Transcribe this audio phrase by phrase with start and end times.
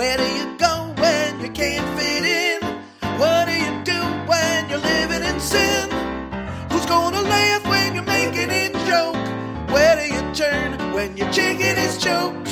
[0.00, 2.62] Where do you go when you can't fit in?
[3.20, 4.00] What do you do
[4.30, 5.90] when you're living in sin?
[6.70, 9.14] Who's gonna laugh when you're making it joke?
[9.70, 12.48] Where do you turn when your chicken is choked?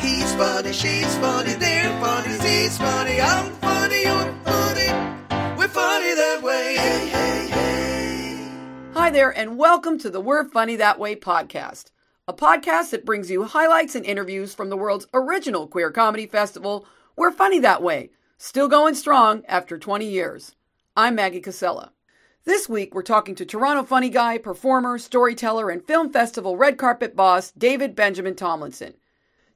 [0.00, 5.56] He's funny, she's funny, they're funny, he's funny, I'm funny, you're funny.
[5.56, 6.74] We're funny that way.
[6.78, 8.50] Hey, hey, hey.
[8.94, 11.92] Hi there, and welcome to the We're Funny That Way podcast,
[12.28, 16.84] a podcast that brings you highlights and interviews from the world's original queer comedy festival,
[17.16, 20.54] We're Funny That Way, still going strong after 20 years.
[20.94, 21.92] I'm Maggie Cassella.
[22.44, 27.16] This week, we're talking to Toronto funny guy, performer, storyteller, and film festival red carpet
[27.16, 28.92] boss, David Benjamin Tomlinson.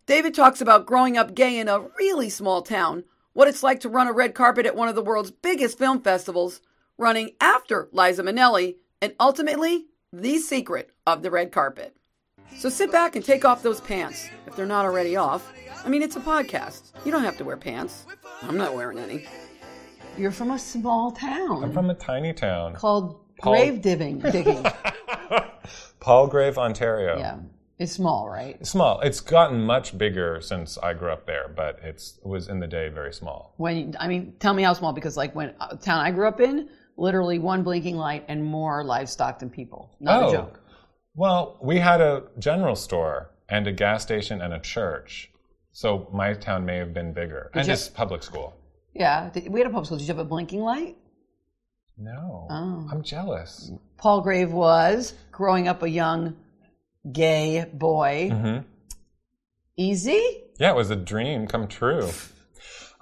[0.07, 3.05] David talks about growing up gay in a really small town,
[3.35, 6.01] what it's like to run a red carpet at one of the world's biggest film
[6.01, 6.63] festivals,
[6.97, 11.95] running after Liza Minnelli, and ultimately, the secret of the red carpet.
[12.57, 15.53] So sit back and take off those pants, if they're not already off.
[15.85, 16.93] I mean, it's a podcast.
[17.05, 18.07] You don't have to wear pants.
[18.43, 19.27] I'm not wearing any.
[20.17, 24.19] You're from a small town I'm from a tiny town, called Paul- grave digging.
[24.21, 24.65] digging.
[26.01, 27.19] Palgrave, Ontario.
[27.19, 27.39] yeah,
[27.79, 28.65] it's small, right?
[28.67, 29.01] Small.
[29.01, 32.67] It's gotten much bigger since I grew up there, but it's, it was in the
[32.67, 33.55] day very small.
[33.57, 36.41] When I mean, tell me how small because like when uh, town I grew up
[36.41, 39.97] in, literally one blinking light and more livestock than people.
[39.99, 40.29] Not Oh.
[40.29, 40.61] a joke.
[41.15, 45.31] Well, we had a general store and a gas station and a church.
[45.73, 47.51] So my town may have been bigger.
[47.55, 48.55] and you- just public school.
[48.95, 49.99] Yeah, th- we had a public school.
[49.99, 50.97] Did you have a blinking light?
[51.97, 52.47] No.
[52.51, 52.89] Oh.
[52.91, 53.71] I'm jealous.
[53.99, 56.37] Palgrave was growing up a young
[57.11, 58.31] gay boy.
[58.33, 58.59] hmm
[59.77, 60.43] Easy?
[60.59, 62.11] Yeah, it was a dream come true.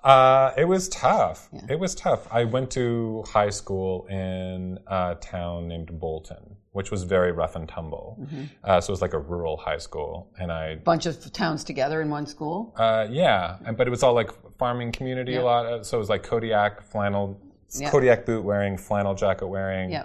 [0.05, 1.49] Uh, it was tough.
[1.69, 2.27] It was tough.
[2.33, 7.69] I went to high school in a town named Bolton, which was very rough and
[7.69, 8.19] tumble.
[8.63, 12.01] Uh, so it was like a rural high school, and I, Bunch of towns together
[12.01, 12.73] in one school.
[12.77, 15.67] uh, yeah, and- but it was all like farming community a lot.
[15.67, 17.41] uh, So it was like Kodiak flannel.
[17.91, 20.05] Kodiak boot wearing, flannel jacket wearing Yeah.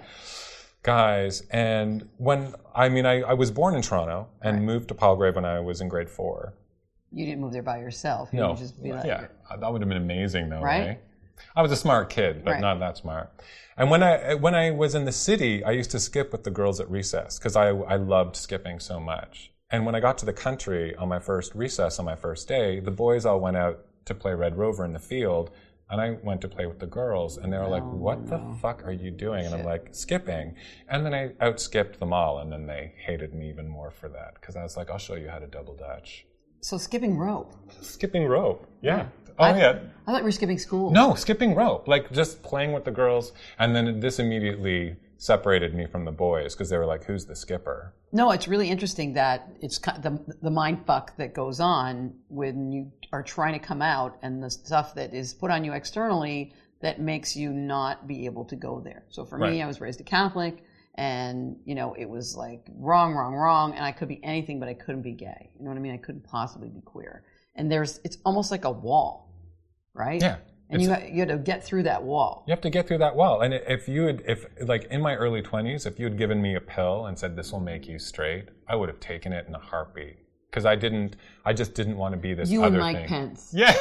[0.82, 1.42] guys.
[1.50, 5.44] And when I mean, I, I was born in Toronto and moved to Palgrave when
[5.44, 6.54] I was in grade four.
[7.12, 8.28] You didn't move there by yourself.
[8.32, 8.54] You No.
[8.54, 9.26] just be like, yeah,
[9.60, 10.86] that would have been amazing, though, Right?
[10.86, 11.00] right?
[11.54, 12.60] I was a smart kid, but Right.
[12.60, 13.30] not that smart.
[13.76, 16.50] And when I when I was in the city, I used to skip with the
[16.50, 19.52] girls at recess because I I loved skipping so much.
[19.70, 22.80] And when I got to the country on my first recess on my first day,
[22.80, 25.50] the boys all went out to play Red Rover in the field,
[25.90, 28.86] and I went to play with the girls, and they were like, "What the fuck
[28.86, 30.54] are you doing?" And I'm like, "Skipping."
[30.88, 34.34] And then I outskipped them all, and then they hated me even more for that
[34.34, 36.26] because I was like, "I'll show you how to double dutch."
[36.66, 37.52] So skipping rope.
[37.80, 39.06] Skipping rope, yeah.
[39.38, 39.78] Oh I, yeah.
[40.04, 40.90] I thought we were skipping school.
[40.90, 45.86] No, skipping rope, like just playing with the girls, and then this immediately separated me
[45.86, 49.48] from the boys because they were like, "Who's the skipper?" No, it's really interesting that
[49.60, 54.18] it's the the mind fuck that goes on when you are trying to come out
[54.22, 58.44] and the stuff that is put on you externally that makes you not be able
[58.44, 59.04] to go there.
[59.10, 60.64] So for me, I was raised a Catholic,
[60.96, 64.68] and you know it was like wrong, wrong, wrong, and I could be anything, but
[64.68, 65.50] I couldn't be gay.
[65.58, 65.92] You know what I mean?
[65.92, 67.24] I couldn't possibly be queer.
[67.54, 69.32] And there's it's almost like a wall,
[69.94, 70.20] right?
[70.20, 70.36] Yeah,
[70.70, 72.44] And you ha- you had to get through that wall.
[72.46, 73.40] You have to get through that wall.
[73.42, 76.54] And if you had, if like in my early twenties, if you had given me
[76.54, 79.54] a pill and said this will make you straight, I would have taken it in
[79.54, 80.16] a heartbeat
[80.50, 81.16] because I didn't.
[81.44, 83.08] I just didn't want to be this You other and Mike thing.
[83.08, 83.52] Pence.
[83.54, 83.74] Yeah,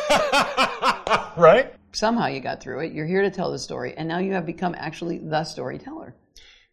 [1.37, 1.73] right.
[1.91, 2.91] Somehow you got through it.
[2.93, 6.13] You're here to tell the story, and now you have become actually the storyteller.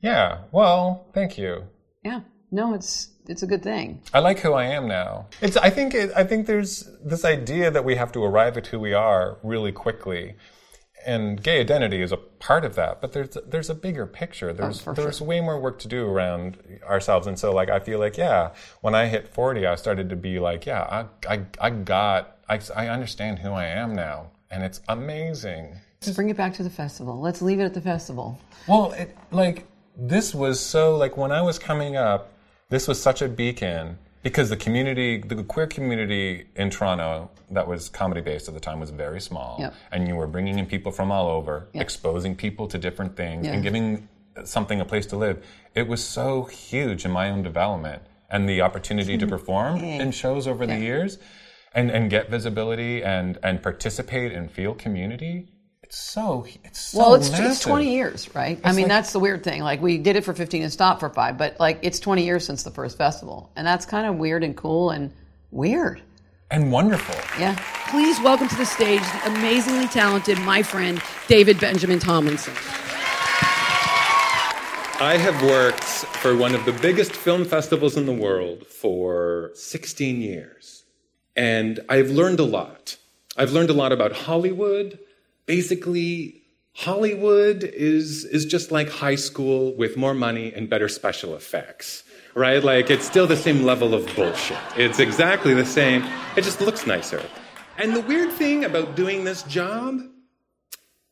[0.03, 0.43] Yeah.
[0.53, 1.65] Well, thank you.
[2.05, 2.21] Yeah.
[2.51, 4.03] No, it's it's a good thing.
[4.13, 5.29] I like who I am now.
[5.41, 5.57] It's.
[5.57, 5.95] I think.
[5.95, 9.39] It, I think there's this idea that we have to arrive at who we are
[9.43, 10.35] really quickly,
[11.07, 13.01] and gay identity is a part of that.
[13.01, 14.51] But there's there's a bigger picture.
[14.51, 17.27] Oh, there's for there's way more work to do around ourselves.
[17.27, 18.51] And so, like, I feel like, yeah,
[18.83, 22.37] when I hit forty, I started to be like, yeah, I I, I got.
[22.51, 25.81] I, I understand who I am now, and it's amazing.
[26.03, 27.19] Let's bring it back to the festival.
[27.19, 28.39] Let's leave it at the festival.
[28.67, 29.65] Well, it, like
[29.97, 32.33] this was so like when I was coming up,
[32.69, 37.89] this was such a beacon because the community, the queer community in Toronto that was
[37.89, 39.75] comedy based at the time was very small, Yep.
[39.91, 43.55] and you were bringing in people from all over, exposing people to different things, Yeah.
[43.55, 44.09] and giving
[44.45, 45.45] something a place to live.
[45.75, 50.47] It was so huge in my own development and the opportunity to perform in shows
[50.47, 51.19] over the years.
[51.75, 55.49] And, and get visibility and, and participate and feel community.
[55.93, 58.59] It's so it's so Well, it's, it's 20 years, right?
[58.65, 59.61] I mean, like- that's the weird thing.
[59.61, 62.47] Like, we did it for 15 and stopped for five, but like, it's 20 years
[62.47, 63.51] since the first festival.
[63.57, 65.13] And that's kind of weird and cool and
[65.51, 66.01] weird.
[66.51, 67.15] and wonderful.
[67.39, 67.59] Yeah.
[67.91, 70.99] Please welcome to the stage the amazingly talented, my friend,
[71.29, 72.55] David Benjamin Tomlinson.
[74.99, 80.23] I have worked for one of the biggest film festivals in the world for 16
[80.23, 80.85] years.
[81.37, 82.97] And I've learned a lot.
[83.37, 84.99] I've learned a lot about Hollywood.
[85.59, 86.41] Basically,
[86.75, 92.05] Hollywood is, is just like high school with more money and better special effects,
[92.35, 92.65] right?
[92.65, 94.57] Like, it's still the same level of bullshit.
[94.79, 96.05] It's exactly the same,
[96.39, 97.23] it just looks nicer.
[97.77, 100.01] And the weird thing about doing this job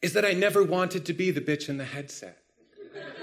[0.01, 2.40] is that I never wanted to be the bitch in the headset.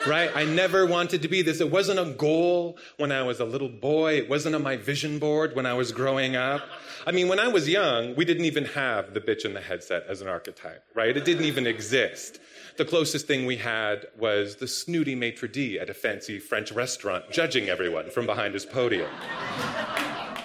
[0.05, 0.31] Right?
[0.35, 1.59] I never wanted to be this.
[1.59, 4.17] It wasn't a goal when I was a little boy.
[4.17, 6.61] It wasn't on my vision board when I was growing up.
[7.05, 10.03] I mean, when I was young, we didn't even have the bitch in the headset
[10.07, 11.15] as an archetype, right?
[11.15, 12.39] It didn't even exist.
[12.77, 17.31] The closest thing we had was the snooty maitre d' at a fancy French restaurant
[17.31, 19.09] judging everyone from behind his podium.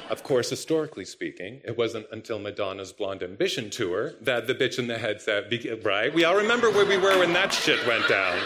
[0.09, 4.87] Of course, historically speaking, it wasn't until Madonna's Blonde Ambition tour that the bitch in
[4.87, 6.13] the headset, be- right?
[6.13, 8.39] We all remember where we were when that shit went down.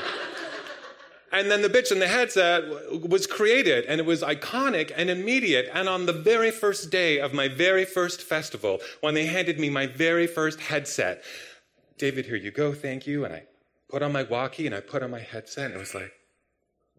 [1.33, 2.63] And then the bitch in the headset
[3.09, 5.69] was created, and it was iconic and immediate.
[5.75, 9.69] And on the very first day of my very first festival, when they handed me
[9.69, 11.25] my very first headset,
[11.99, 13.25] David, here you go, thank you.
[13.25, 13.45] And I
[13.89, 16.13] put on my walkie and I put on my headset, and it was like,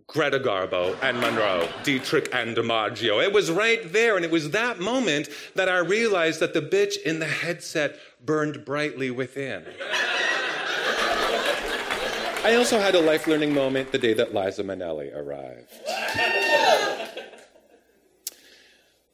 [0.07, 3.21] Greta Garbo and Monroe, Dietrich and DiMaggio.
[3.21, 6.95] It was right there, and it was that moment that I realized that the bitch
[7.01, 9.65] in the headset burned brightly within.
[12.47, 15.69] I also had a life learning moment the day that Liza Minnelli arrived.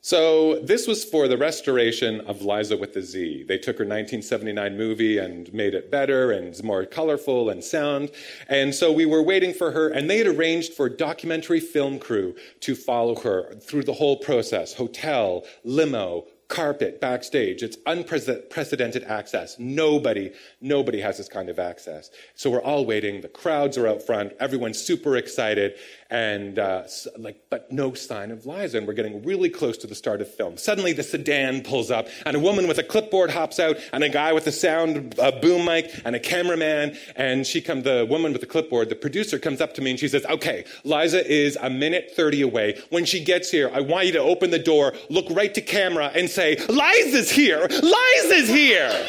[0.02, 3.46] So, this was for the restoration of Liza with the Z.
[3.48, 8.12] They took her 1979 movie and made it better and more colorful and sound.
[8.50, 11.98] And so we were waiting for her, and they had arranged for a documentary film
[11.98, 17.64] crew to follow her through the whole process hotel, limo, carpet backstage.
[17.64, 19.58] It's unprecedented access.
[19.58, 22.12] Nobody, nobody has this kind of access.
[22.36, 23.22] So we're all waiting.
[23.22, 24.34] The crowds are out front.
[24.40, 25.74] Everyone's super excited,
[26.14, 26.84] and uh,
[27.18, 28.78] like, but no sign of Liza.
[28.78, 30.58] And we're getting really close to the start of film.
[30.58, 34.10] Suddenly, the sedan pulls up, and a woman with a clipboard hops out, and a
[34.10, 36.96] guy with a sound uh, boom mic, and a cameraman.
[37.16, 37.84] And she comes.
[37.84, 40.66] The woman with the clipboard, the producer, comes up to me, and she says, "Okay,
[40.84, 42.80] Liza is a minute thirty away.
[42.92, 46.12] When she gets here, I want you to open the door, look right to camera,
[46.14, 47.68] and say." say, Liza's here!
[47.70, 49.08] Liza's here!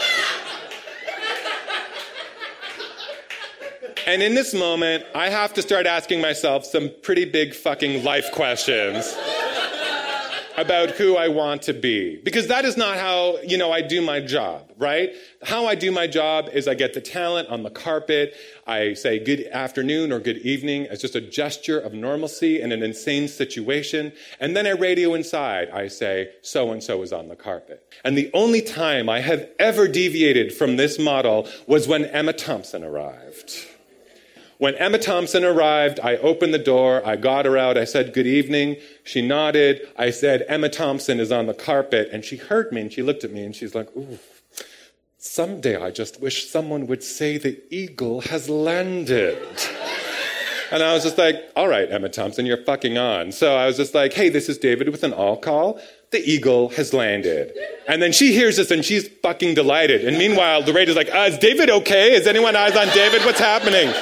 [4.06, 8.30] And in this moment, I have to start asking myself some pretty big fucking life
[8.32, 9.16] questions
[10.56, 12.16] about who I want to be.
[12.22, 15.12] Because that is not how, you know, I do my job, right?
[15.42, 18.34] How I do my job is I get the talent on the carpet.
[18.66, 22.82] I say good afternoon or good evening as just a gesture of normalcy in an
[22.82, 24.12] insane situation.
[24.38, 25.70] And then I radio inside.
[25.70, 27.92] I say, so and so is on the carpet.
[28.04, 32.84] And the only time I have ever deviated from this model was when Emma Thompson
[32.84, 33.66] arrived.
[34.58, 38.26] When Emma Thompson arrived, I opened the door, I got her out, I said, Good
[38.26, 38.76] evening.
[39.02, 39.80] She nodded.
[39.96, 42.08] I said, Emma Thompson is on the carpet.
[42.12, 44.18] And she heard me and she looked at me and she's like, Ooh,
[45.18, 49.38] someday I just wish someone would say the eagle has landed.
[50.70, 53.30] And I was just like, all right, Emma Thompson, you're fucking on.
[53.32, 55.80] So I was just like, hey, this is David with an all call.
[56.10, 57.52] The eagle has landed.
[57.86, 60.04] And then she hears this and she's fucking delighted.
[60.04, 62.14] And meanwhile, the radio's like, uh, is David okay?
[62.14, 63.24] Is anyone eyes on David?
[63.24, 63.92] What's happening?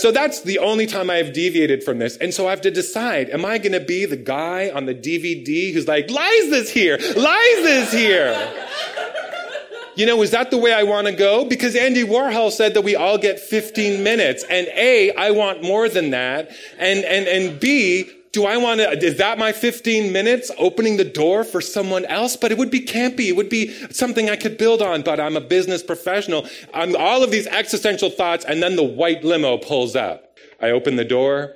[0.00, 2.16] So that's the only time I have deviated from this.
[2.16, 4.94] And so I have to decide, am I going to be the guy on the
[4.94, 8.34] DVD who's like, Liza's here, Liza's here.
[9.96, 11.44] You know, is that the way I want to go?
[11.44, 14.42] Because Andy Warhol said that we all get 15 minutes.
[14.44, 16.50] And A, I want more than that.
[16.78, 21.04] And, and, and B, do I want to, is that my 15 minutes opening the
[21.04, 22.36] door for someone else?
[22.36, 23.28] But it would be campy.
[23.28, 26.46] It would be something I could build on, but I'm a business professional.
[26.72, 30.36] I'm all of these existential thoughts, and then the white limo pulls up.
[30.60, 31.54] I open the door,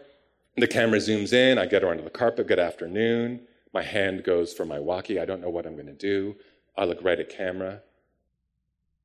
[0.56, 3.40] the camera zooms in, I get her onto the carpet, good afternoon.
[3.72, 5.18] My hand goes for my walkie.
[5.20, 6.36] I don't know what I'm going to do.
[6.76, 7.82] I look right at camera.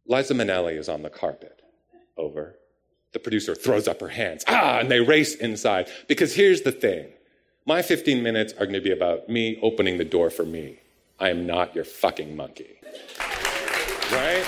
[0.05, 1.61] Liza Minnelli is on the carpet.
[2.17, 2.55] Over.
[3.13, 4.43] The producer throws up her hands.
[4.47, 5.89] Ah, and they race inside.
[6.07, 7.07] Because here's the thing
[7.69, 10.79] my 15 minutes are going to be about me opening the door for me.
[11.19, 12.79] I am not your fucking monkey.
[14.11, 14.43] Right?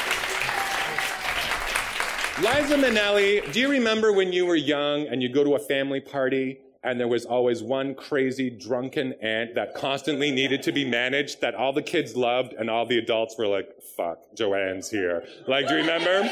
[2.40, 6.00] Liza Minnelli, do you remember when you were young and you go to a family
[6.00, 11.42] party and there was always one crazy drunken aunt that constantly needed to be managed
[11.42, 15.24] that all the kids loved and all the adults were like, fuck, Joanne's here.
[15.48, 16.28] Like, do you remember?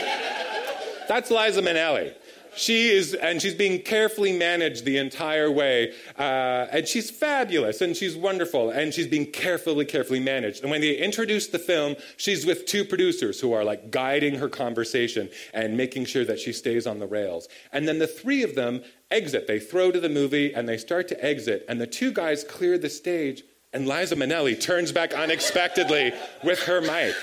[1.07, 2.15] That's Liza Minnelli.
[2.55, 5.93] She is, and she's being carefully managed the entire way.
[6.17, 10.61] Uh, and she's fabulous and she's wonderful and she's being carefully, carefully managed.
[10.61, 14.49] And when they introduce the film, she's with two producers who are like guiding her
[14.49, 17.47] conversation and making sure that she stays on the rails.
[17.71, 19.47] And then the three of them exit.
[19.47, 21.65] They throw to the movie and they start to exit.
[21.69, 26.11] And the two guys clear the stage And Liza Minnelli turns back unexpectedly
[26.43, 27.13] with her mic.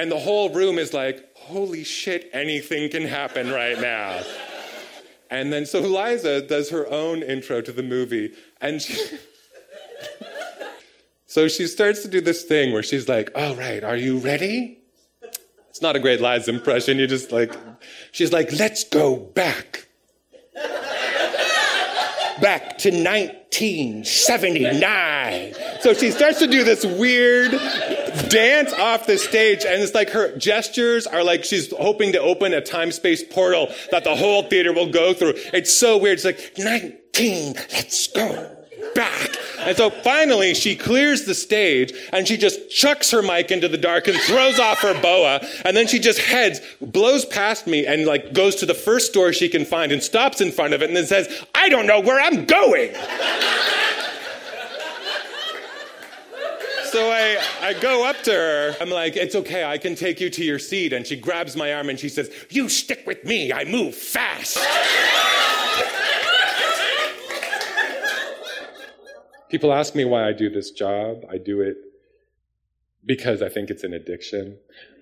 [0.00, 4.22] And the whole room is like, holy shit, anything can happen right now.
[5.30, 8.32] And then so Liza does her own intro to the movie.
[8.62, 8.98] And she,
[11.26, 14.78] so she starts to do this thing where she's like, all right, are you ready?
[15.68, 16.98] It's not a great Liza impression.
[16.98, 17.54] You just like,
[18.10, 19.86] she's like, let's go back.
[22.40, 25.54] back to 1979.
[25.82, 27.52] So she starts to do this weird
[28.28, 32.52] dance off the stage, and it's like her gestures are like she's hoping to open
[32.54, 35.34] a time space portal that the whole theater will go through.
[35.52, 36.20] It's so weird.
[36.22, 38.56] It's like, 19, let's go
[38.94, 39.36] back.
[39.58, 43.78] And so finally she clears the stage and she just chucks her mic into the
[43.78, 45.40] dark and throws off her boa.
[45.64, 49.32] And then she just heads, blows past me and like goes to the first door
[49.32, 52.00] she can find and stops in front of it and then says, I don't know
[52.00, 52.90] where I'm going.
[56.90, 58.74] So I, I go up to her.
[58.80, 60.92] I'm like, it's okay, I can take you to your seat.
[60.92, 64.58] And she grabs my arm and she says, You stick with me, I move fast.
[69.48, 71.24] People ask me why I do this job.
[71.28, 71.76] I do it
[73.04, 74.58] because I think it's an addiction.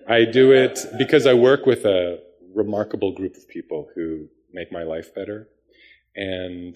[0.07, 2.19] I do it because I work with a
[2.55, 5.47] remarkable group of people who make my life better.
[6.15, 6.75] And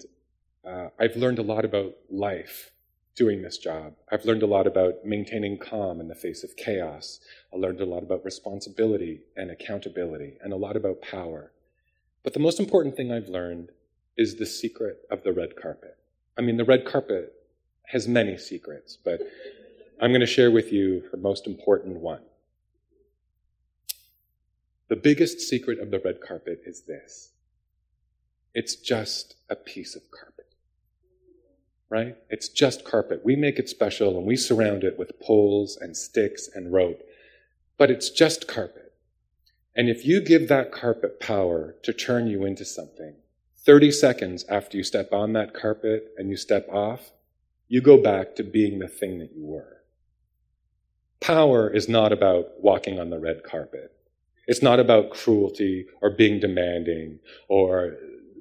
[0.64, 2.70] uh, I've learned a lot about life
[3.16, 3.94] doing this job.
[4.10, 7.20] I've learned a lot about maintaining calm in the face of chaos.
[7.52, 11.52] I learned a lot about responsibility and accountability and a lot about power.
[12.22, 13.70] But the most important thing I've learned
[14.16, 15.96] is the secret of the red carpet.
[16.36, 17.32] I mean, the red carpet
[17.86, 19.20] has many secrets, but
[20.00, 22.22] I'm going to share with you her most important one.
[24.88, 27.30] The biggest secret of the red carpet is this
[28.54, 30.43] it's just a piece of carpet.
[31.94, 32.16] Right?
[32.28, 33.20] It's just carpet.
[33.24, 37.00] We make it special and we surround it with poles and sticks and rope,
[37.78, 38.92] but it's just carpet.
[39.76, 43.14] And if you give that carpet power to turn you into something,
[43.64, 47.12] 30 seconds after you step on that carpet and you step off,
[47.68, 49.84] you go back to being the thing that you were.
[51.20, 53.92] Power is not about walking on the red carpet.
[54.48, 57.98] It's not about cruelty or being demanding or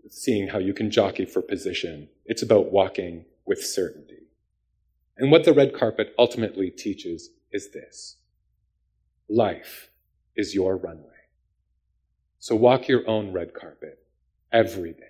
[0.10, 2.10] seeing how you can jockey for position.
[2.26, 4.28] It's about walking with certainty.
[5.18, 8.18] And what the red carpet ultimately teaches is this.
[9.30, 9.90] Life
[10.36, 11.10] is your runway.
[12.40, 14.00] So walk your own red carpet
[14.52, 15.04] every day.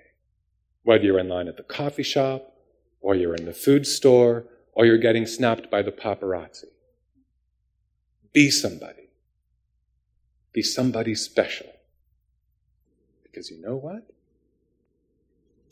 [0.83, 2.53] Whether you're in line at the coffee shop
[3.01, 6.65] or you're in the food store, or you're getting snapped by the paparazzi.
[8.33, 9.09] Be somebody.
[10.51, 11.67] Be somebody special.
[13.23, 14.07] Because you know what?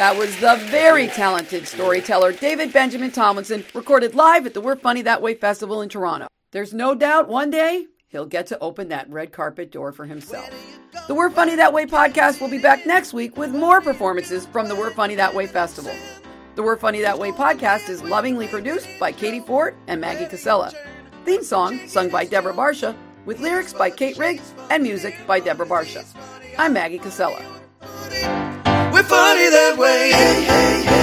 [0.00, 5.02] That was the very talented storyteller David Benjamin Tomlinson, recorded live at the We're Funny
[5.02, 6.26] That Way Festival in Toronto.
[6.52, 10.48] There's no doubt one day he'll get to open that red carpet door for himself.
[11.06, 14.68] The We're Funny That Way podcast will be back next week with more performances from
[14.68, 15.94] the We're Funny That Way festival.
[16.54, 20.72] The We're Funny That Way podcast is lovingly produced by Katie Ford and Maggie Cassella.
[21.26, 22.96] Theme song sung by Deborah Barsha,
[23.26, 26.04] with lyrics by Kate Riggs and music by Deborah Barsha.
[26.58, 27.44] I'm Maggie Cassella.
[28.92, 30.99] We're funny that way.